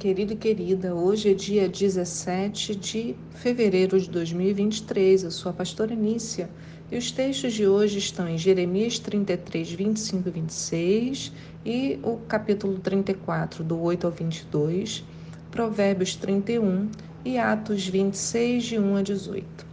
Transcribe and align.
Querido 0.00 0.32
e 0.32 0.36
querida. 0.36 0.94
Hoje 0.94 1.30
é 1.30 1.34
dia 1.34 1.68
17 1.68 2.74
de 2.74 3.14
fevereiro 3.34 4.00
de 4.00 4.08
2023. 4.08 5.24
Eu 5.24 5.30
sou 5.30 5.50
a 5.50 5.52
pastora 5.52 5.94
Nícia 5.94 6.48
e 6.90 6.96
os 6.96 7.10
textos 7.12 7.52
de 7.52 7.66
hoje 7.66 7.98
estão 7.98 8.26
em 8.26 8.38
Jeremias 8.38 8.98
33, 8.98 9.72
25 9.72 10.26
e 10.26 10.32
26 10.32 11.32
e 11.66 12.00
o 12.02 12.16
capítulo 12.16 12.78
34, 12.78 13.62
do 13.62 13.78
8 13.78 14.06
ao 14.06 14.10
22, 14.10 15.04
Provérbios 15.50 16.16
31 16.16 16.88
e 17.22 17.36
Atos 17.36 17.86
26, 17.86 18.64
de 18.64 18.78
1 18.78 18.96
a 18.96 19.02
18. 19.02 19.66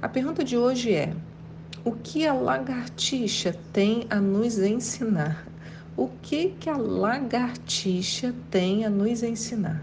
A 0.00 0.08
pergunta 0.08 0.42
de 0.42 0.56
hoje 0.56 0.94
é: 0.94 1.12
O 1.84 1.92
que 1.92 2.26
a 2.26 2.32
lagartixa 2.32 3.54
tem 3.74 4.06
a 4.08 4.16
nos 4.16 4.56
ensinar? 4.58 5.46
O 5.98 6.10
que, 6.20 6.48
que 6.60 6.68
a 6.68 6.76
lagartixa 6.76 8.34
tem 8.50 8.84
a 8.84 8.90
nos 8.90 9.22
ensinar? 9.22 9.82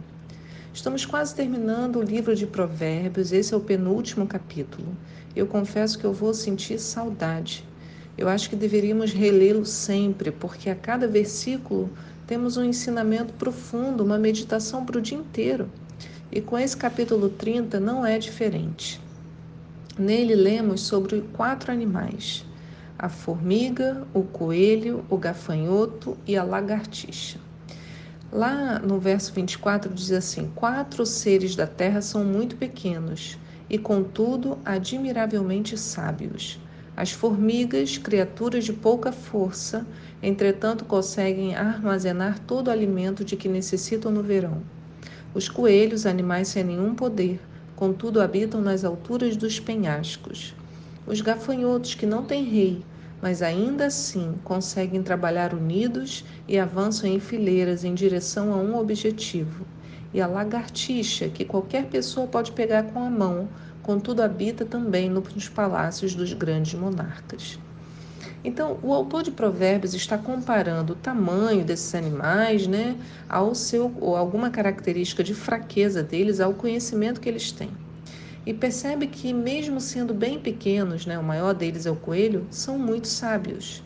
Estamos 0.72 1.08
quase 1.08 1.34
terminando 1.34 1.96
o 1.96 2.04
livro 2.04 2.36
de 2.36 2.46
Provérbios, 2.46 3.32
esse 3.32 3.52
é 3.52 3.58
o 3.58 3.60
penúltimo 3.60 4.28
capítulo. 4.28 4.96
Eu 5.36 5.48
confesso 5.48 5.98
que 5.98 6.06
eu 6.06 6.14
vou 6.14 6.32
sentir 6.32 6.78
saudade. 6.78 7.66
Eu 8.16 8.30
acho 8.30 8.48
que 8.48 8.56
deveríamos 8.56 9.12
relê-lo 9.12 9.66
sempre, 9.66 10.30
porque 10.30 10.70
a 10.70 10.76
cada 10.76 11.08
versículo 11.08 11.90
temos 12.28 12.58
um 12.58 12.64
ensinamento 12.64 13.34
profundo, 13.34 14.04
uma 14.04 14.20
meditação 14.20 14.86
para 14.86 15.00
o 15.00 15.02
dia 15.02 15.18
inteiro. 15.18 15.68
E 16.32 16.40
com 16.40 16.60
esse 16.60 16.78
capítulo 16.78 17.28
30 17.28 17.80
não 17.80 18.06
é 18.06 18.20
diferente. 18.20 19.02
Nele 19.98 20.36
lemos 20.36 20.82
sobre 20.82 21.24
quatro 21.34 21.72
animais 21.72 22.46
a 23.04 23.10
formiga, 23.10 24.08
o 24.14 24.24
coelho, 24.24 25.04
o 25.10 25.18
gafanhoto 25.18 26.18
e 26.26 26.38
a 26.38 26.44
lagartixa. 26.44 27.38
Lá 28.32 28.80
no 28.80 28.98
verso 28.98 29.34
24 29.34 29.94
diz 29.94 30.10
assim: 30.14 30.50
Quatro 30.56 31.06
seres 31.06 31.54
da 31.54 31.68
terra 31.68 32.02
são 32.02 32.24
muito 32.24 32.56
pequenos 32.56 33.38
e, 33.70 33.78
contudo, 33.78 34.58
admiravelmente 34.64 35.78
sábios. 35.78 36.58
As 36.96 37.12
formigas, 37.12 37.98
criaturas 37.98 38.64
de 38.64 38.72
pouca 38.72 39.12
força, 39.12 39.86
entretanto 40.22 40.86
conseguem 40.86 41.58
armazenar 41.58 42.40
todo 42.40 42.70
o 42.70 42.72
alimento 42.72 43.26
de 43.26 43.36
que 43.36 43.50
necessitam 43.50 44.14
no 44.14 44.24
verão. 44.24 44.64
Os 45.34 45.50
coelhos, 45.50 46.06
animais 46.06 46.48
sem 46.48 46.64
nenhum 46.64 46.96
poder, 46.96 47.42
contudo 47.76 48.22
habitam 48.22 48.62
nas 48.62 48.86
alturas 48.86 49.36
dos 49.36 49.60
penhascos. 49.60 50.56
Os 51.06 51.20
gafanhotos, 51.20 51.96
que 51.96 52.06
não 52.06 52.24
têm 52.24 52.46
rei, 52.46 52.82
mas 53.24 53.42
ainda 53.42 53.86
assim 53.86 54.34
conseguem 54.44 55.02
trabalhar 55.02 55.54
unidos 55.54 56.26
e 56.46 56.60
avançam 56.60 57.10
em 57.10 57.22
fileiras 57.22 57.86
em 57.86 57.94
direção 57.94 58.54
a 58.54 58.58
um 58.58 58.78
objetivo. 58.78 59.66
E 60.14 60.20
a 60.20 60.28
lagartixa, 60.28 61.30
que 61.30 61.46
qualquer 61.46 61.86
pessoa 61.86 62.28
pode 62.28 62.52
pegar 62.52 62.84
com 62.84 63.02
a 63.02 63.10
mão, 63.10 63.48
contudo 63.82 64.22
habita 64.22 64.66
também 64.66 65.10
nos 65.10 65.48
palácios 65.48 66.14
dos 66.14 66.34
grandes 66.34 66.74
monarcas. 66.74 67.58
Então, 68.44 68.78
o 68.84 68.92
autor 68.92 69.24
de 69.24 69.32
Provérbios 69.32 69.94
está 69.94 70.18
comparando 70.18 70.92
o 70.92 70.98
tamanho 70.98 71.64
desses 71.64 71.96
animais, 71.96 72.68
né, 72.68 72.98
ao 73.30 73.56
seu 73.56 73.90
ou 74.02 74.18
alguma 74.18 74.50
característica 74.50 75.24
de 75.24 75.34
fraqueza 75.34 76.04
deles 76.04 76.42
ao 76.42 76.54
conhecimento 76.54 77.22
que 77.22 77.30
eles 77.30 77.54
têm 77.54 77.72
e 78.46 78.54
percebe 78.54 79.08
que, 79.08 79.34
mesmo 79.34 79.80
sendo 79.80 80.14
bem 80.14 80.40
pequenos, 80.40 81.06
né, 81.06 81.18
o 81.18 81.24
maior 81.24 81.54
deles 81.54 81.86
é 81.86 81.92
o 81.92 81.96
coelho, 81.96 82.46
são 82.52 82.78
muito 82.78 83.08
sábios. 83.08 83.84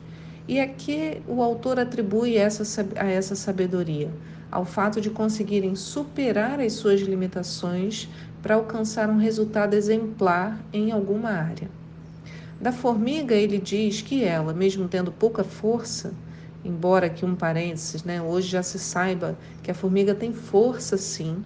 E 0.47 0.59
aqui 0.59 1.21
o 1.27 1.41
autor 1.41 1.79
atribui 1.79 2.37
essa, 2.37 2.63
a 2.95 3.05
essa 3.05 3.35
sabedoria 3.35 4.09
ao 4.51 4.65
fato 4.65 5.01
de 5.01 5.09
conseguirem 5.09 5.75
superar 5.75 6.59
as 6.59 6.73
suas 6.73 7.01
limitações 7.01 8.07
para 8.41 8.55
alcançar 8.55 9.09
um 9.09 9.17
resultado 9.17 9.73
exemplar 9.73 10.59
em 10.71 10.91
alguma 10.91 11.29
área. 11.29 11.69
Da 12.59 12.71
formiga, 12.71 13.35
ele 13.35 13.59
diz 13.59 14.01
que 14.01 14.23
ela, 14.23 14.53
mesmo 14.53 14.87
tendo 14.87 15.11
pouca 15.11 15.43
força, 15.43 16.13
embora 16.63 17.09
que 17.09 17.25
um 17.25 17.35
parênteses, 17.35 18.03
né, 18.03 18.21
hoje 18.21 18.47
já 18.47 18.63
se 18.63 18.79
saiba 18.79 19.37
que 19.61 19.69
a 19.69 19.75
formiga 19.75 20.15
tem 20.15 20.33
força 20.33 20.97
sim, 20.97 21.43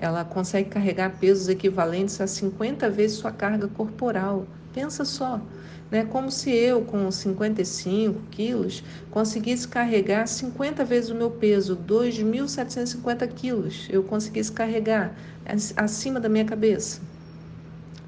ela 0.00 0.24
consegue 0.24 0.70
carregar 0.70 1.18
pesos 1.20 1.46
equivalentes 1.48 2.18
a 2.22 2.26
50 2.26 2.88
vezes 2.88 3.18
sua 3.18 3.30
carga 3.30 3.68
corporal. 3.68 4.46
Pensa 4.72 5.04
só, 5.04 5.38
né? 5.90 6.06
Como 6.06 6.30
se 6.30 6.50
eu, 6.50 6.80
com 6.80 7.10
55 7.10 8.18
quilos, 8.30 8.82
conseguisse 9.10 9.68
carregar 9.68 10.26
50 10.26 10.86
vezes 10.86 11.10
o 11.10 11.14
meu 11.14 11.30
peso, 11.30 11.76
2.750 11.76 13.28
quilos, 13.28 13.88
eu 13.90 14.02
conseguisse 14.02 14.50
carregar 14.50 15.14
acima 15.76 16.18
da 16.18 16.30
minha 16.30 16.46
cabeça. 16.46 17.02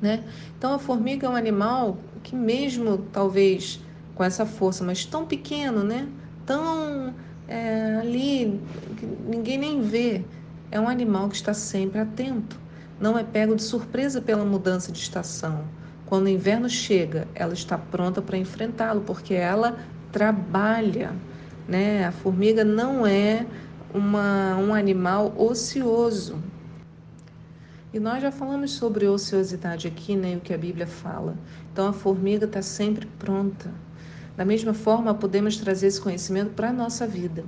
Né? 0.01 0.25
Então, 0.57 0.73
a 0.73 0.79
formiga 0.79 1.27
é 1.27 1.31
um 1.31 1.37
animal 1.37 1.99
que, 2.23 2.35
mesmo 2.35 3.07
talvez 3.13 3.81
com 4.15 4.25
essa 4.25 4.47
força, 4.47 4.83
mas 4.83 5.05
tão 5.05 5.27
pequeno, 5.27 5.85
né? 5.85 6.09
tão 6.47 7.15
é, 7.47 7.99
ali, 8.01 8.61
que 8.97 9.07
ninguém 9.07 9.59
nem 9.59 9.83
vê, 9.83 10.25
é 10.73 10.81
um 10.81 10.89
animal 10.89 11.29
que 11.29 11.37
está 11.37 11.53
sempre 11.53 12.01
atento, 12.01 12.59
não 12.99 13.19
é 13.19 13.23
pego 13.23 13.55
de 13.55 13.63
surpresa 13.63 14.23
pela 14.23 14.45
mudança 14.45 14.91
de 14.91 14.99
estação. 14.99 15.65
Quando 16.07 16.27
o 16.27 16.29
inverno 16.31 16.69
chega, 16.69 17.29
ela 17.35 17.53
está 17.53 17.77
pronta 17.77 18.23
para 18.23 18.39
enfrentá-lo, 18.39 19.03
porque 19.03 19.35
ela 19.35 19.79
trabalha. 20.11 21.13
Né? 21.69 22.07
A 22.07 22.13
formiga 22.13 22.65
não 22.65 23.07
é 23.07 23.47
uma, 23.93 24.57
um 24.57 24.75
animal 24.75 25.35
ocioso. 25.37 26.43
E 27.93 28.01
nós 28.01 28.23
já 28.23 28.33
falamos 28.33 28.73
sobre 28.73 29.07
ociosidade 29.07 29.87
aqui, 29.87 30.17
né? 30.17 30.37
O 30.37 30.41
que 30.41 30.55
a 30.55 30.59
Bíblia 30.59 30.87
fala. 30.87 31.37
Então 31.71 31.89
a 31.89 31.93
formiga 31.93 32.47
está 32.47 32.63
sempre 32.63 33.07
pronta. 33.19 33.71
Da 34.35 34.47
mesma 34.47 34.73
forma, 34.73 35.13
podemos 35.13 35.59
trazer 35.59 35.89
esse 35.89 36.01
conhecimento 36.01 36.53
para 36.53 36.71
a 36.71 36.73
nossa 36.73 37.07
vida. 37.07 37.45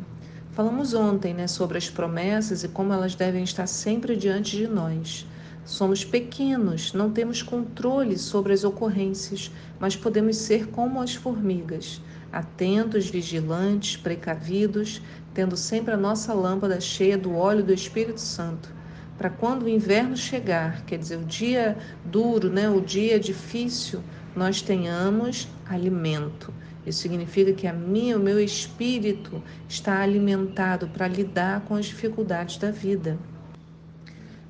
Falamos 0.54 0.94
ontem 0.94 1.34
né, 1.34 1.48
sobre 1.48 1.76
as 1.76 1.90
promessas 1.90 2.62
e 2.62 2.68
como 2.68 2.92
elas 2.92 3.16
devem 3.16 3.42
estar 3.42 3.66
sempre 3.66 4.14
diante 4.14 4.56
de 4.56 4.68
nós. 4.68 5.26
Somos 5.64 6.04
pequenos, 6.04 6.92
não 6.92 7.10
temos 7.10 7.42
controle 7.42 8.16
sobre 8.16 8.52
as 8.52 8.62
ocorrências, 8.62 9.50
mas 9.80 9.96
podemos 9.96 10.36
ser 10.36 10.68
como 10.68 11.00
as 11.00 11.12
formigas, 11.12 12.00
atentos, 12.30 13.10
vigilantes, 13.10 13.96
precavidos, 13.96 15.02
tendo 15.34 15.56
sempre 15.56 15.92
a 15.92 15.96
nossa 15.96 16.32
lâmpada 16.32 16.80
cheia 16.80 17.18
do 17.18 17.34
óleo 17.34 17.64
do 17.64 17.74
Espírito 17.74 18.20
Santo, 18.20 18.72
para 19.18 19.30
quando 19.30 19.64
o 19.64 19.68
inverno 19.68 20.16
chegar, 20.16 20.84
quer 20.84 20.98
dizer, 20.98 21.16
o 21.16 21.24
dia 21.24 21.76
duro, 22.04 22.48
né, 22.48 22.70
o 22.70 22.80
dia 22.80 23.18
difícil, 23.18 24.04
nós 24.36 24.62
tenhamos 24.62 25.48
alimento 25.66 26.54
isso 26.86 27.00
significa 27.00 27.52
que 27.52 27.66
a 27.66 27.72
minha, 27.72 28.16
o 28.16 28.20
meu 28.20 28.38
espírito 28.38 29.42
está 29.68 30.00
alimentado 30.00 30.88
para 30.88 31.08
lidar 31.08 31.62
com 31.62 31.74
as 31.74 31.86
dificuldades 31.86 32.56
da 32.58 32.70
vida. 32.70 33.18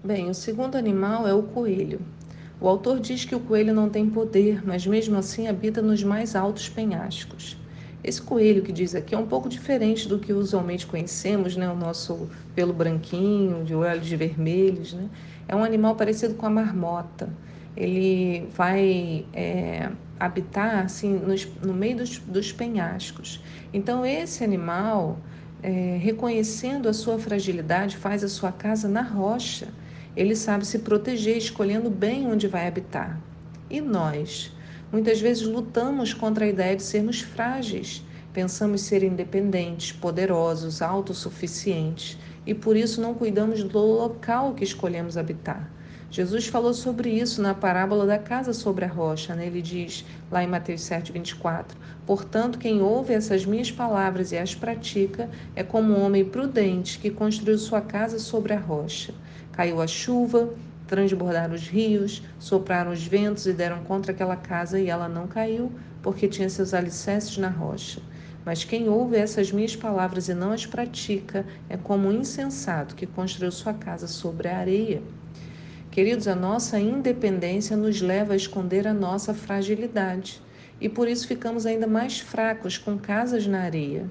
Bem, 0.03 0.29
o 0.29 0.35
segundo 0.35 0.77
animal 0.77 1.27
é 1.27 1.33
o 1.33 1.43
coelho. 1.43 2.01
O 2.61 2.69
autor 2.69 3.01
diz 3.01 3.25
que 3.25 3.35
o 3.35 3.41
coelho 3.41 3.75
não 3.75 3.89
tem 3.89 4.09
poder, 4.09 4.67
mas 4.67 4.87
mesmo 4.87 5.17
assim 5.17 5.49
habita 5.49 5.81
nos 5.81 6.03
mais 6.03 6.35
altos 6.35 6.69
penhascos. 6.69 7.57
Esse 8.03 8.21
coelho 8.21 8.63
que 8.63 8.71
diz 8.71 8.95
aqui 8.95 9.15
é 9.15 9.19
um 9.19 9.27
pouco 9.27 9.49
diferente 9.49 10.07
do 10.07 10.19
que 10.19 10.33
usualmente 10.33 10.87
conhecemos, 10.87 11.57
né? 11.57 11.71
O 11.71 11.75
nosso 11.75 12.29
pelo 12.55 12.73
branquinho, 12.73 13.65
de 13.65 13.75
olhos 13.75 14.11
vermelhos, 14.11 14.93
né? 14.93 15.09
É 15.49 15.57
um 15.57 15.65
animal 15.65 15.97
parecido 15.97 16.35
com 16.35 16.45
a 16.45 16.51
marmota. 16.51 17.31
Ele 17.75 18.47
vai 18.55 19.25
é, 19.33 19.91
habitar 20.19 20.85
assim 20.85 21.15
nos, 21.15 21.47
no 21.63 21.73
meio 21.73 21.99
dos, 21.99 22.19
dos 22.19 22.53
penhascos. 22.53 23.43
Então 23.73 24.05
esse 24.05 24.45
animal, 24.45 25.19
é, 25.63 25.99
reconhecendo 26.01 26.89
a 26.89 26.93
sua 26.93 27.19
fragilidade, 27.19 27.97
faz 27.97 28.23
a 28.23 28.29
sua 28.29 28.53
casa 28.53 28.89
na 28.89 29.03
rocha. 29.03 29.69
Ele 30.17 30.37
sabe 30.37 30.67
se 30.67 30.79
proteger, 30.81 31.37
escolhendo 31.37 31.91
bem 31.91 32.27
onde 32.27 32.47
vai 32.47 32.69
habitar. 32.69 33.21
E 33.69 33.81
nós? 33.81 34.53
Muitas 34.93 35.21
vezes 35.21 35.43
lutamos 35.43 36.15
contra 36.15 36.45
a 36.45 36.49
ideia 36.49 36.77
de 36.77 36.83
sermos 36.83 37.21
frágeis. 37.21 38.05
Pensamos 38.33 38.83
ser 38.83 39.03
independentes, 39.03 39.91
poderosos, 39.91 40.83
autossuficientes 40.83 42.19
e 42.47 42.55
por 42.55 42.77
isso 42.77 43.01
não 43.01 43.15
cuidamos 43.15 43.65
do 43.65 43.79
local 43.79 44.55
que 44.55 44.65
escolhemos 44.65 45.17
habitar. 45.17 45.71
Jesus 46.15 46.47
falou 46.47 46.73
sobre 46.73 47.11
isso 47.11 47.43
na 47.43 47.55
parábola 47.55 48.07
da 48.07 48.21
casa 48.21 48.53
sobre 48.53 48.85
a 48.85 48.89
rocha. 48.89 49.35
Né? 49.35 49.49
Ele 49.49 49.61
diz 49.61 50.05
lá 50.31 50.45
em 50.45 50.47
Mateus 50.47 50.83
7, 50.83 51.11
24: 51.11 51.77
Portanto, 52.07 52.57
quem 52.57 52.81
ouve 52.81 53.13
essas 53.13 53.45
minhas 53.45 53.73
palavras 53.73 54.31
e 54.31 54.39
as 54.39 54.55
pratica 54.55 55.29
é 55.57 55.65
como 55.65 55.93
um 55.93 56.01
homem 56.05 56.25
prudente 56.25 57.01
que 57.01 57.11
construiu 57.11 57.59
sua 57.59 57.81
casa 57.81 58.21
sobre 58.21 58.53
a 58.53 58.61
rocha. 58.61 59.13
Caiu 59.51 59.83
a 59.83 59.89
chuva, 59.89 60.55
transbordaram 60.87 61.53
os 61.53 61.67
rios, 61.67 62.23
sopraram 62.39 62.93
os 62.93 63.05
ventos 63.05 63.49
e 63.49 63.53
deram 63.53 63.83
contra 63.83 64.13
aquela 64.13 64.37
casa 64.37 64.79
e 64.79 64.89
ela 64.89 65.09
não 65.09 65.27
caiu, 65.27 65.73
porque 66.01 66.29
tinha 66.29 66.49
seus 66.49 66.73
alicerces 66.75 67.39
na 67.39 67.49
rocha. 67.49 68.01
Mas 68.45 68.63
quem 68.63 68.89
ouve 68.89 69.17
essas 69.17 69.51
minhas 69.51 69.75
palavras 69.75 70.29
e 70.29 70.35
não 70.35 70.53
as 70.53 70.65
pratica 70.65 71.45
é 71.69 71.77
como 71.77 72.07
um 72.07 72.13
insensato 72.13 72.95
que 72.95 73.05
construiu 73.05 73.51
sua 73.51 73.75
casa 73.75 74.07
sobre 74.07 74.47
a 74.47 74.59
areia. 74.59 75.03
Queridos, 75.95 76.27
a 76.27 76.35
nossa 76.35 76.81
independência 76.81 77.77
nos 77.77 78.01
leva 78.01 78.33
a 78.33 78.37
esconder 78.37 78.85
a 78.85 78.93
nossa 78.93 79.33
fragilidade 79.33 80.43
e 80.81 80.89
por 80.89 81.07
isso 81.07 81.29
ficamos 81.29 81.67
ainda 81.67 81.87
mais 81.87 82.19
fracos 82.19 82.77
com 82.77 82.99
casas 82.99 83.47
na 83.47 83.61
areia. 83.61 84.11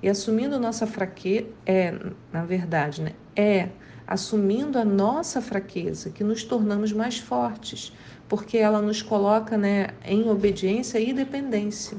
E 0.00 0.08
assumindo 0.08 0.60
nossa 0.60 0.86
fraqueza, 0.86 1.48
é, 1.66 1.92
na 2.32 2.44
verdade, 2.44 3.02
né, 3.02 3.10
é 3.34 3.70
assumindo 4.06 4.78
a 4.78 4.84
nossa 4.84 5.42
fraqueza 5.42 6.08
que 6.10 6.22
nos 6.22 6.44
tornamos 6.44 6.92
mais 6.92 7.18
fortes, 7.18 7.92
porque 8.28 8.56
ela 8.56 8.80
nos 8.80 9.02
coloca 9.02 9.58
né, 9.58 9.88
em 10.04 10.30
obediência 10.30 11.00
e 11.00 11.12
dependência. 11.12 11.98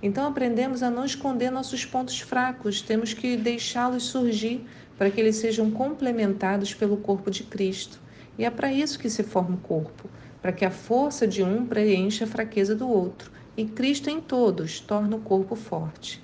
Então 0.00 0.24
aprendemos 0.24 0.84
a 0.84 0.88
não 0.88 1.04
esconder 1.04 1.50
nossos 1.50 1.84
pontos 1.84 2.20
fracos, 2.20 2.80
temos 2.80 3.12
que 3.12 3.36
deixá-los 3.36 4.04
surgir 4.04 4.64
para 4.96 5.10
que 5.10 5.20
eles 5.20 5.34
sejam 5.34 5.68
complementados 5.68 6.72
pelo 6.72 6.98
corpo 6.98 7.28
de 7.28 7.42
Cristo. 7.42 8.06
E 8.38 8.44
é 8.44 8.50
para 8.50 8.72
isso 8.72 8.98
que 8.98 9.10
se 9.10 9.24
forma 9.24 9.56
o 9.56 9.60
corpo, 9.60 10.08
para 10.40 10.52
que 10.52 10.64
a 10.64 10.70
força 10.70 11.26
de 11.26 11.42
um 11.42 11.66
preencha 11.66 12.24
a 12.24 12.28
fraqueza 12.28 12.74
do 12.74 12.88
outro, 12.88 13.32
e 13.56 13.64
Cristo 13.64 14.08
em 14.08 14.20
todos 14.20 14.78
torna 14.78 15.16
o 15.16 15.20
corpo 15.20 15.56
forte. 15.56 16.22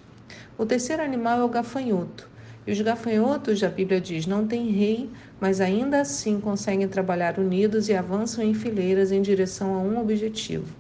O 0.57 0.65
terceiro 0.65 1.03
animal 1.03 1.41
é 1.41 1.45
o 1.45 1.49
gafanhoto. 1.49 2.31
E 2.65 2.73
os 2.73 2.81
gafanhotos, 2.81 3.63
a 3.63 3.69
Bíblia 3.69 4.01
diz, 4.01 4.25
não 4.25 4.47
têm 4.47 4.71
rei, 4.71 5.11
mas 5.41 5.61
ainda 5.61 6.01
assim 6.01 6.41
conseguem 6.41 6.87
trabalhar 6.87 7.39
unidos 7.39 7.89
e 7.89 7.95
avançam 7.95 8.45
em 8.45 8.55
fileiras 8.55 9.11
em 9.11 9.21
direção 9.21 9.75
a 9.75 9.79
um 9.79 10.01
objetivo. 10.01 10.73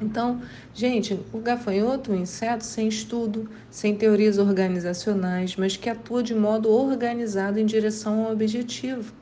Então, 0.00 0.40
gente, 0.72 1.20
o 1.32 1.38
gafanhoto 1.38 2.12
é 2.12 2.16
um 2.16 2.20
inseto 2.20 2.64
sem 2.64 2.88
estudo, 2.88 3.48
sem 3.70 3.94
teorias 3.94 4.38
organizacionais, 4.38 5.54
mas 5.56 5.76
que 5.76 5.90
atua 5.90 6.22
de 6.22 6.34
modo 6.34 6.70
organizado 6.70 7.60
em 7.60 7.66
direção 7.66 8.24
a 8.24 8.28
um 8.28 8.32
objetivo. 8.32 9.12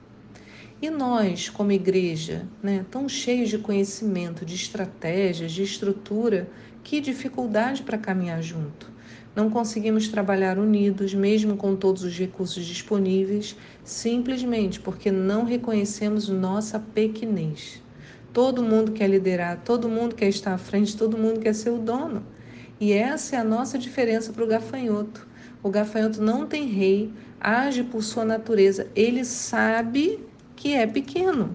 E 0.86 0.90
nós, 0.90 1.48
como 1.48 1.72
igreja, 1.72 2.46
né, 2.62 2.86
tão 2.88 3.08
cheios 3.08 3.48
de 3.48 3.58
conhecimento, 3.58 4.44
de 4.44 4.54
estratégias, 4.54 5.50
de 5.50 5.64
estrutura, 5.64 6.48
que 6.84 7.00
dificuldade 7.00 7.82
para 7.82 7.98
caminhar 7.98 8.40
junto. 8.40 8.88
Não 9.34 9.50
conseguimos 9.50 10.06
trabalhar 10.06 10.60
unidos, 10.60 11.12
mesmo 11.12 11.56
com 11.56 11.74
todos 11.74 12.04
os 12.04 12.16
recursos 12.16 12.64
disponíveis, 12.64 13.56
simplesmente 13.82 14.78
porque 14.78 15.10
não 15.10 15.42
reconhecemos 15.42 16.28
nossa 16.28 16.78
pequenez. 16.78 17.82
Todo 18.32 18.62
mundo 18.62 18.92
quer 18.92 19.10
liderar, 19.10 19.62
todo 19.64 19.88
mundo 19.88 20.14
quer 20.14 20.28
estar 20.28 20.54
à 20.54 20.58
frente, 20.58 20.96
todo 20.96 21.18
mundo 21.18 21.40
quer 21.40 21.56
ser 21.56 21.70
o 21.70 21.78
dono. 21.78 22.24
E 22.78 22.92
essa 22.92 23.34
é 23.34 23.40
a 23.40 23.44
nossa 23.44 23.76
diferença 23.76 24.32
para 24.32 24.44
o 24.44 24.46
gafanhoto. 24.46 25.26
O 25.64 25.68
gafanhoto 25.68 26.22
não 26.22 26.46
tem 26.46 26.68
rei, 26.68 27.10
age 27.40 27.82
por 27.82 28.04
sua 28.04 28.24
natureza. 28.24 28.86
Ele 28.94 29.24
sabe 29.24 30.24
que 30.56 30.72
é 30.72 30.86
pequeno 30.86 31.54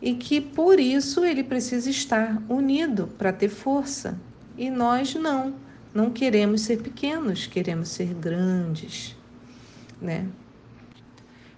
e 0.00 0.14
que 0.14 0.40
por 0.40 0.78
isso 0.78 1.24
ele 1.24 1.42
precisa 1.42 1.90
estar 1.90 2.40
unido 2.48 3.08
para 3.18 3.32
ter 3.32 3.48
força. 3.48 4.18
E 4.56 4.70
nós 4.70 5.14
não. 5.14 5.54
Não 5.92 6.10
queremos 6.10 6.60
ser 6.60 6.82
pequenos, 6.82 7.46
queremos 7.46 7.88
ser 7.88 8.12
grandes, 8.12 9.16
né? 10.00 10.28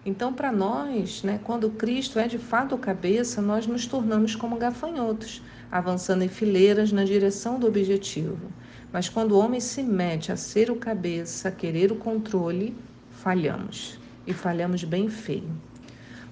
Então, 0.07 0.33
para 0.33 0.53
nós, 0.53 1.23
né, 1.25 1.41
quando 1.43 1.69
Cristo 1.71 2.19
é 2.19 2.29
de 2.29 2.39
fato 2.39 2.75
o 2.75 2.79
cabeça, 2.79 3.43
nós 3.43 3.67
nos 3.67 3.85
tornamos 3.85 4.37
como 4.37 4.57
gafanhotos, 4.57 5.43
avançando 5.71 6.23
em 6.23 6.29
fileiras 6.29 6.93
na 6.93 7.05
direção 7.05 7.59
do 7.59 7.67
objetivo. 7.67 8.51
Mas 8.93 9.09
quando 9.09 9.33
o 9.33 9.39
homem 9.39 9.61
se 9.61 9.83
mete 9.83 10.33
a 10.33 10.37
ser 10.37 10.71
o 10.71 10.77
cabeça, 10.77 11.49
a 11.49 11.53
querer 11.53 11.93
o 11.93 11.97
controle, 11.97 12.75
falhamos. 13.11 13.99
E 14.27 14.33
falhamos 14.33 14.85
bem 14.85 15.11
feio. 15.11 15.68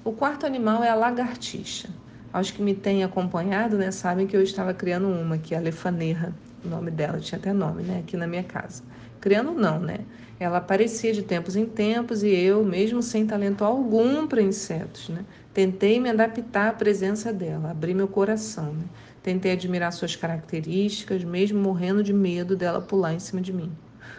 O 0.07 0.13
quarto 0.13 0.47
animal 0.47 0.85
é 0.85 0.89
a 0.89 0.95
lagartixa. 0.95 1.89
Aos 2.33 2.53
que 2.53 2.63
me 2.63 2.77
têm 2.77 3.03
acompanhado, 3.03 3.77
né, 3.77 3.91
sabem 3.91 4.25
que 4.25 4.37
eu 4.37 4.41
estava 4.41 4.73
criando 4.73 5.09
uma, 5.09 5.37
que 5.37 5.53
é 5.53 5.59
a 5.59 5.61
lefanerra 5.61 6.33
o 6.65 6.69
nome 6.69 6.93
dela, 6.93 7.19
tinha 7.19 7.41
até 7.41 7.53
nome, 7.53 7.83
né, 7.83 8.05
aqui 8.05 8.17
na 8.17 8.25
minha 8.25 8.45
casa. 8.45 8.85
Criando 9.21 9.51
não, 9.51 9.81
né? 9.81 9.99
Ela 10.39 10.59
aparecia 10.59 11.13
de 11.13 11.23
tempos 11.23 11.57
em 11.57 11.67
tempos 11.67 12.23
e 12.23 12.29
eu, 12.29 12.65
mesmo 12.65 13.03
sem 13.03 13.27
talento 13.27 13.65
algum 13.65 14.29
para 14.29 14.41
insetos, 14.41 15.09
né, 15.09 15.25
tentei 15.53 15.99
me 15.99 16.09
adaptar 16.09 16.69
à 16.69 16.73
presença 16.73 17.33
dela, 17.33 17.73
abrir 17.73 17.93
meu 17.93 18.07
coração, 18.07 18.75
né? 18.75 18.85
Tentei 19.25 19.51
admirar 19.51 19.93
suas 19.93 20.15
características, 20.15 21.25
mesmo 21.25 21.59
morrendo 21.59 22.01
de 22.01 22.13
medo 22.13 22.55
dela 22.55 22.81
pular 22.81 23.13
em 23.13 23.19
cima 23.19 23.43
de 23.43 23.53
mim. 23.53 23.73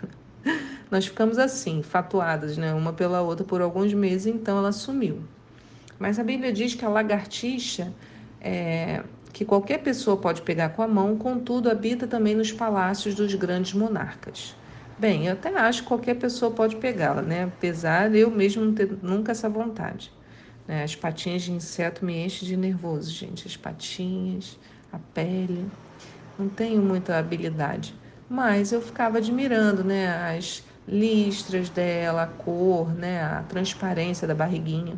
Nós 0.91 1.05
ficamos 1.07 1.39
assim, 1.39 1.81
fatuadas, 1.81 2.57
né, 2.57 2.73
uma 2.73 2.91
pela 2.91 3.21
outra 3.21 3.45
por 3.45 3.61
alguns 3.61 3.93
meses, 3.93 4.27
então 4.27 4.57
ela 4.57 4.73
sumiu. 4.73 5.21
Mas 5.99 6.19
a 6.19 6.23
Bíblia 6.23 6.51
diz 6.51 6.75
que 6.75 6.85
a 6.85 6.89
lagartixa 6.89 7.93
é, 8.41 9.03
que 9.33 9.45
qualquer 9.45 9.79
pessoa 9.79 10.17
pode 10.17 10.41
pegar 10.41 10.69
com 10.69 10.81
a 10.81 10.87
mão, 10.87 11.15
contudo, 11.15 11.69
habita 11.69 12.07
também 12.07 12.33
nos 12.33 12.51
palácios 12.51 13.13
dos 13.13 13.33
grandes 13.35 13.73
monarcas. 13.73 14.55
Bem, 14.97 15.27
eu 15.27 15.33
até 15.33 15.55
acho 15.55 15.83
que 15.83 15.87
qualquer 15.87 16.15
pessoa 16.15 16.49
pode 16.49 16.77
pegá-la, 16.77 17.21
né? 17.21 17.43
Apesar 17.43 18.09
de 18.09 18.17
eu 18.17 18.31
mesmo 18.31 18.65
não 18.65 18.73
ter 18.73 18.97
nunca 19.03 19.31
essa 19.31 19.47
vontade. 19.47 20.11
Né? 20.67 20.83
As 20.83 20.95
patinhas 20.95 21.43
de 21.43 21.51
inseto 21.51 22.03
me 22.03 22.25
enchem 22.25 22.47
de 22.47 22.57
nervoso, 22.57 23.11
gente. 23.11 23.47
As 23.47 23.55
patinhas, 23.55 24.57
a 24.91 24.97
pele. 24.97 25.67
Não 26.37 26.49
tenho 26.49 26.81
muita 26.81 27.19
habilidade. 27.19 27.93
Mas 28.27 28.71
eu 28.71 28.81
ficava 28.81 29.19
admirando, 29.19 29.83
né? 29.83 30.35
As 30.35 30.63
listras 30.87 31.69
dela, 31.69 32.23
a 32.23 32.27
cor, 32.27 32.91
né? 32.91 33.21
A 33.21 33.43
transparência 33.47 34.27
da 34.27 34.33
barriguinha. 34.33 34.97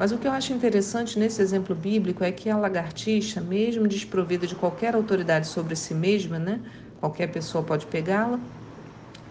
Mas 0.00 0.12
o 0.12 0.18
que 0.18 0.26
eu 0.26 0.32
acho 0.32 0.54
interessante 0.54 1.18
nesse 1.18 1.42
exemplo 1.42 1.76
bíblico 1.76 2.24
é 2.24 2.32
que 2.32 2.48
a 2.48 2.56
lagartixa, 2.56 3.38
mesmo 3.42 3.86
desprovida 3.86 4.46
de 4.46 4.56
qualquer 4.56 4.94
autoridade 4.94 5.46
sobre 5.48 5.76
si 5.76 5.94
mesma, 5.94 6.38
né, 6.38 6.62
qualquer 6.96 7.26
pessoa 7.28 7.66
pode 7.66 7.86
pegá-la, 7.86 8.40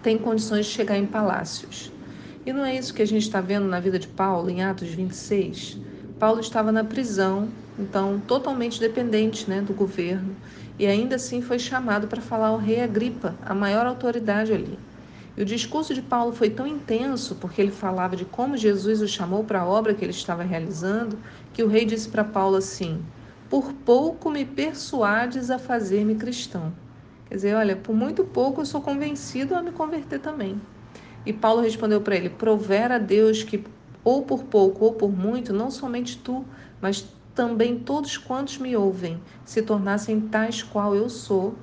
tem 0.02 0.20
condições 0.20 0.68
de 0.68 0.74
chegar 0.74 0.98
em 0.98 1.08
palácios. 1.08 1.98
E 2.46 2.54
não 2.54 2.66
é 2.66 2.78
isso 2.78 2.94
que 2.94 3.02
a 3.02 3.06
gente 3.08 3.24
está 3.24 3.42
vendo 3.42 3.68
na 3.68 3.80
vida 3.80 4.00
de 4.00 4.10
Paulo, 4.10 4.50
em 4.50 4.64
Atos 4.64 4.90
26? 4.90 5.82
Paulo 6.20 6.40
estava 6.42 6.72
na 6.72 6.84
prisão, 6.86 7.64
então 7.78 8.22
totalmente 8.22 8.80
dependente 8.80 9.50
né, 9.50 9.62
do 9.64 9.74
governo, 9.74 10.40
e 10.78 10.86
ainda 10.88 11.16
assim 11.18 11.42
foi 11.42 11.60
chamado 11.60 12.08
para 12.08 12.22
falar 12.22 12.50
ao 12.50 12.58
rei 12.58 12.82
Agripa, 12.82 13.40
a 13.42 13.56
maior 13.56 13.88
autoridade 13.88 14.54
ali. 14.54 14.89
E 15.38 15.42
o 15.42 15.46
discurso 15.46 15.94
de 15.94 16.02
Paulo 16.02 16.34
foi 16.34 16.50
tão 16.50 16.68
intenso, 16.68 17.36
porque 17.36 17.62
ele 17.62 17.72
falava 17.72 18.16
de 18.16 18.26
como 18.26 18.58
Jesus 18.58 19.02
o 19.02 19.08
chamou 19.08 19.44
para 19.44 19.62
a 19.62 19.66
obra 19.66 19.94
que 19.94 20.04
ele 20.04 20.12
estava 20.12 20.44
realizando, 20.44 21.18
que 21.54 21.64
o 21.64 21.68
rei 21.68 21.86
disse 21.86 22.10
para 22.10 22.24
Paulo 22.24 22.58
assim: 22.58 23.04
Por 23.50 23.72
pouco 23.74 24.30
me 24.30 24.46
persuades 24.46 25.50
a 25.50 25.58
fazer-me 25.58 26.16
cristão. 26.16 26.74
Quer 27.28 27.36
dizer, 27.36 27.56
olha, 27.56 27.76
por 27.76 27.96
muito 27.96 28.24
pouco 28.24 28.62
eu 28.62 28.66
sou 28.66 28.82
convencido 28.82 29.56
a 29.56 29.62
me 29.62 29.72
converter 29.72 30.20
também. 30.20 30.60
E 31.26 31.32
Paulo 31.32 31.62
respondeu 31.62 32.02
para 32.02 32.16
ele: 32.16 32.30
Provera 32.30 32.96
a 32.96 33.00
Deus 33.00 33.44
que, 33.44 33.64
ou 34.04 34.24
por 34.24 34.44
pouco 34.44 34.86
ou 34.86 34.94
por 34.94 35.12
muito, 35.12 35.54
não 35.54 35.70
somente 35.70 36.18
tu, 36.18 36.44
mas 36.82 37.08
também 37.36 37.80
todos 37.80 38.18
quantos 38.18 38.58
me 38.58 38.76
ouvem, 38.76 39.22
se 39.46 39.62
tornassem 39.62 40.20
tais 40.20 40.64
qual 40.64 40.96
eu 40.96 41.08
sou, 41.08 41.56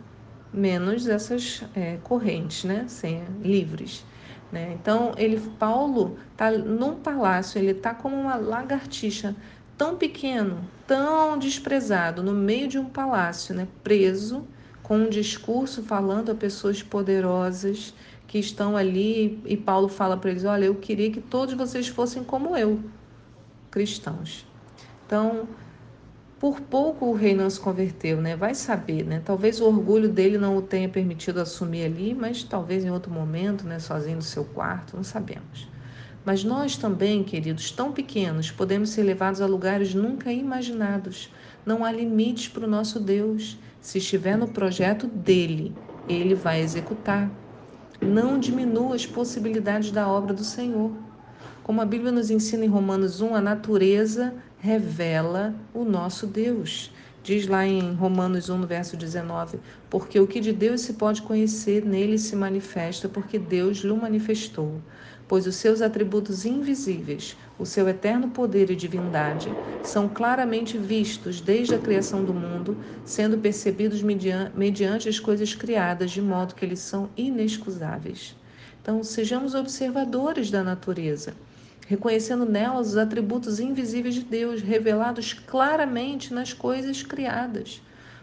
menos 0.56 1.06
essas 1.06 1.62
é, 1.74 1.98
correntes, 2.02 2.64
né, 2.64 2.86
sem, 2.88 3.22
livres. 3.42 4.04
Né? 4.50 4.76
Então, 4.80 5.12
ele, 5.16 5.38
Paulo 5.58 6.16
está 6.32 6.50
num 6.50 6.94
palácio, 6.94 7.58
ele 7.58 7.72
está 7.72 7.94
como 7.94 8.16
uma 8.16 8.36
lagartixa, 8.36 9.36
tão 9.76 9.96
pequeno, 9.96 10.60
tão 10.86 11.38
desprezado, 11.38 12.22
no 12.22 12.32
meio 12.32 12.66
de 12.66 12.78
um 12.78 12.86
palácio, 12.86 13.54
né, 13.54 13.68
preso, 13.84 14.46
com 14.82 14.98
um 14.98 15.10
discurso 15.10 15.82
falando 15.82 16.30
a 16.30 16.34
pessoas 16.34 16.82
poderosas 16.82 17.92
que 18.26 18.38
estão 18.38 18.76
ali. 18.76 19.42
E 19.44 19.56
Paulo 19.56 19.88
fala 19.88 20.16
para 20.16 20.30
eles: 20.30 20.44
Olha, 20.44 20.66
eu 20.66 20.76
queria 20.76 21.10
que 21.10 21.20
todos 21.20 21.54
vocês 21.54 21.88
fossem 21.88 22.22
como 22.22 22.56
eu, 22.56 22.80
cristãos. 23.70 24.46
Então, 25.04 25.48
por 26.38 26.60
pouco 26.60 27.06
o 27.06 27.14
rei 27.14 27.34
não 27.34 27.48
se 27.48 27.58
converteu, 27.58 28.20
né? 28.20 28.36
Vai 28.36 28.54
saber, 28.54 29.04
né? 29.04 29.22
Talvez 29.24 29.60
o 29.60 29.66
orgulho 29.66 30.08
dele 30.08 30.36
não 30.36 30.56
o 30.56 30.62
tenha 30.62 30.88
permitido 30.88 31.40
assumir 31.40 31.84
ali, 31.84 32.14
mas 32.14 32.42
talvez 32.42 32.84
em 32.84 32.90
outro 32.90 33.10
momento, 33.10 33.66
né? 33.66 33.78
Sozinho 33.78 34.16
no 34.16 34.22
seu 34.22 34.44
quarto, 34.44 34.96
não 34.96 35.02
sabemos. 35.02 35.68
Mas 36.26 36.44
nós 36.44 36.76
também, 36.76 37.24
queridos, 37.24 37.70
tão 37.70 37.90
pequenos, 37.90 38.50
podemos 38.50 38.90
ser 38.90 39.02
levados 39.04 39.40
a 39.40 39.46
lugares 39.46 39.94
nunca 39.94 40.30
imaginados. 40.30 41.32
Não 41.64 41.84
há 41.84 41.90
limites 41.90 42.48
para 42.48 42.66
o 42.66 42.70
nosso 42.70 43.00
Deus. 43.00 43.56
Se 43.80 43.98
estiver 43.98 44.36
no 44.36 44.48
projeto 44.48 45.06
dele, 45.06 45.72
ele 46.08 46.34
vai 46.34 46.60
executar. 46.60 47.30
Não 48.00 48.38
diminua 48.38 48.94
as 48.94 49.06
possibilidades 49.06 49.90
da 49.90 50.06
obra 50.06 50.34
do 50.34 50.44
Senhor. 50.44 50.92
Como 51.62 51.80
a 51.80 51.84
Bíblia 51.86 52.12
nos 52.12 52.30
ensina 52.30 52.64
em 52.64 52.68
Romanos 52.68 53.20
1, 53.20 53.34
a 53.34 53.40
natureza 53.40 54.34
revela 54.58 55.54
o 55.74 55.84
nosso 55.84 56.26
Deus. 56.26 56.90
Diz 57.22 57.46
lá 57.46 57.66
em 57.66 57.92
Romanos 57.92 58.48
1, 58.48 58.66
verso 58.66 58.96
19: 58.96 59.58
Porque 59.90 60.18
o 60.20 60.26
que 60.26 60.38
de 60.38 60.52
Deus 60.52 60.82
se 60.82 60.92
pode 60.92 61.22
conhecer, 61.22 61.84
nele 61.84 62.18
se 62.18 62.36
manifesta, 62.36 63.08
porque 63.08 63.38
Deus 63.38 63.78
lhe 63.78 63.92
manifestou. 63.92 64.80
Pois 65.26 65.44
os 65.44 65.56
seus 65.56 65.82
atributos 65.82 66.44
invisíveis, 66.44 67.36
o 67.58 67.66
seu 67.66 67.88
eterno 67.88 68.30
poder 68.30 68.70
e 68.70 68.76
divindade, 68.76 69.52
são 69.82 70.08
claramente 70.08 70.78
vistos 70.78 71.40
desde 71.40 71.74
a 71.74 71.80
criação 71.80 72.24
do 72.24 72.32
mundo, 72.32 72.76
sendo 73.04 73.36
percebidos 73.38 74.02
mediante 74.02 75.08
as 75.08 75.18
coisas 75.18 75.52
criadas, 75.52 76.12
de 76.12 76.22
modo 76.22 76.54
que 76.54 76.64
eles 76.64 76.78
são 76.78 77.10
inexcusáveis. 77.16 78.36
Então, 78.80 79.02
sejamos 79.02 79.52
observadores 79.52 80.48
da 80.48 80.62
natureza 80.62 81.34
reconhecendo 81.86 82.44
nelas 82.44 82.88
os 82.88 82.96
atributos 82.96 83.60
invisíveis 83.60 84.16
de 84.16 84.22
Deus, 84.22 84.60
revelados 84.60 85.32
claramente 85.32 86.34
nas 86.34 86.52
coisas 86.52 87.02
criadas. 87.02 87.80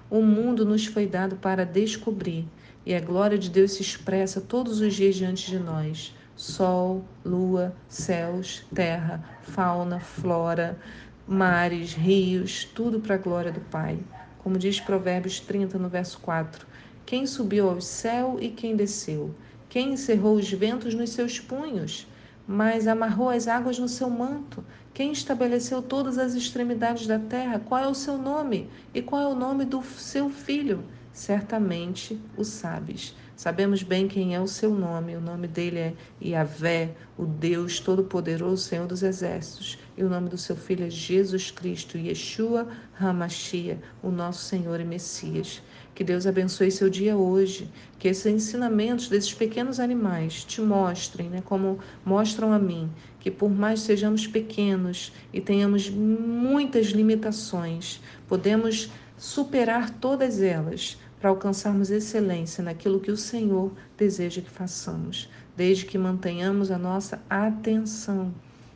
O 0.09 0.21
mundo 0.21 0.65
nos 0.65 0.85
foi 0.85 1.07
dado 1.07 1.37
para 1.37 1.65
descobrir, 1.65 2.45
e 2.85 2.93
a 2.93 2.99
glória 2.99 3.37
de 3.37 3.49
Deus 3.49 3.71
se 3.71 3.81
expressa 3.81 4.41
todos 4.41 4.81
os 4.81 4.93
dias 4.93 5.15
diante 5.15 5.49
de 5.49 5.57
nós. 5.57 6.13
Sol, 6.35 7.05
lua, 7.23 7.73
céus, 7.87 8.65
terra, 8.75 9.23
fauna, 9.41 9.99
flora, 9.99 10.77
mares, 11.25 11.93
rios, 11.93 12.65
tudo 12.65 12.99
para 12.99 13.15
a 13.15 13.17
glória 13.17 13.51
do 13.51 13.61
Pai. 13.61 13.97
Como 14.39 14.57
diz 14.57 14.81
Provérbios 14.81 15.39
30, 15.39 15.79
no 15.79 15.87
verso 15.87 16.19
4: 16.19 16.67
Quem 17.05 17.25
subiu 17.25 17.69
ao 17.69 17.79
céu 17.79 18.37
e 18.41 18.49
quem 18.49 18.75
desceu? 18.75 19.33
Quem 19.69 19.93
encerrou 19.93 20.35
os 20.35 20.51
ventos 20.51 20.93
nos 20.93 21.11
seus 21.11 21.39
punhos? 21.39 22.05
Mas 22.47 22.87
amarrou 22.87 23.29
as 23.29 23.47
águas 23.47 23.79
no 23.79 23.87
seu 23.87 24.09
manto. 24.09 24.63
Quem 24.93 25.11
estabeleceu 25.11 25.81
todas 25.81 26.17
as 26.17 26.33
extremidades 26.33 27.07
da 27.07 27.17
terra? 27.17 27.59
Qual 27.59 27.83
é 27.83 27.87
o 27.87 27.95
seu 27.95 28.17
nome? 28.17 28.69
E 28.93 29.01
qual 29.01 29.21
é 29.21 29.27
o 29.27 29.35
nome 29.35 29.65
do 29.65 29.81
seu 29.83 30.29
filho? 30.29 30.83
Certamente 31.11 32.19
o 32.37 32.43
sabes. 32.43 33.15
Sabemos 33.43 33.83
bem 33.83 34.07
quem 34.07 34.33
é 34.33 34.39
o 34.39 34.47
seu 34.47 34.73
nome. 34.73 35.17
O 35.17 35.19
nome 35.19 35.49
dele 35.49 35.77
é 35.77 35.93
Yahvé, 36.23 36.91
o 37.17 37.25
Deus 37.25 37.77
Todo-Poderoso, 37.77 38.63
Senhor 38.63 38.87
dos 38.87 39.03
Exércitos. 39.03 39.77
E 39.97 40.03
o 40.05 40.07
nome 40.07 40.29
do 40.29 40.37
seu 40.37 40.55
filho 40.55 40.85
é 40.85 40.89
Jesus 40.89 41.51
Cristo, 41.51 41.97
Yeshua 41.97 42.69
Hamashia, 42.97 43.81
o 44.01 44.09
nosso 44.09 44.45
Senhor 44.45 44.79
e 44.79 44.85
Messias. 44.85 45.61
Que 45.93 46.05
Deus 46.05 46.25
abençoe 46.25 46.71
seu 46.71 46.89
dia 46.89 47.17
hoje, 47.17 47.69
que 47.99 48.07
esses 48.07 48.27
ensinamentos 48.27 49.09
desses 49.09 49.33
pequenos 49.33 49.77
animais 49.77 50.45
te 50.45 50.61
mostrem, 50.61 51.29
né, 51.29 51.41
como 51.43 51.79
mostram 52.05 52.53
a 52.53 52.57
mim, 52.57 52.89
que 53.19 53.29
por 53.29 53.49
mais 53.49 53.81
sejamos 53.81 54.25
pequenos 54.25 55.11
e 55.33 55.41
tenhamos 55.41 55.89
muitas 55.89 56.87
limitações, 56.91 57.99
podemos 58.25 58.89
superar 59.17 59.89
todas 59.89 60.41
elas 60.41 60.97
para 61.23 61.29
alcançarmos 61.29 61.89
excelência 61.89 62.61
naquilo 62.61 62.99
que 62.99 63.09
o 63.09 63.15
Senhor 63.15 63.71
deseja 63.97 64.41
que 64.41 64.49
façamos, 64.49 65.29
desde 65.55 65.85
que 65.85 65.97
mantenhamos 65.97 66.69
a 66.69 66.77
nossa 66.77 67.23
atenção 67.29 68.33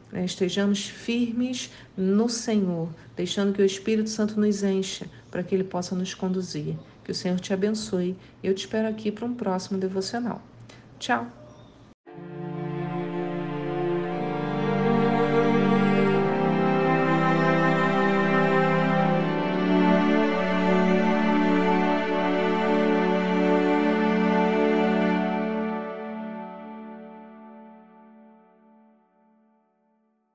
né, 0.09 0.23
estejamos 0.23 0.87
firmes 0.87 1.69
no 1.97 2.29
Senhor, 2.29 2.87
deixando 3.17 3.51
que 3.51 3.61
o 3.61 3.65
Espírito 3.65 4.09
Santo 4.09 4.39
nos 4.39 4.63
encha 4.63 5.07
para 5.29 5.43
que 5.43 5.53
ele 5.53 5.65
possa 5.65 5.93
nos 5.93 6.13
conduzir. 6.13 6.77
Que 7.03 7.11
o 7.11 7.15
Senhor 7.15 7.37
te 7.37 7.51
abençoe. 7.51 8.15
Eu 8.41 8.55
te 8.55 8.59
espero 8.59 8.87
aqui 8.87 9.11
para 9.11 9.25
um 9.25 9.33
próximo 9.33 9.77
devocional. 9.77 10.41
Tchau! 10.97 11.46